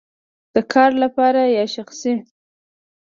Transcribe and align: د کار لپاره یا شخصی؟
د 0.53 0.55
کار 0.73 0.91
لپاره 1.03 1.41
یا 1.55 1.65
شخصی؟ 1.75 2.13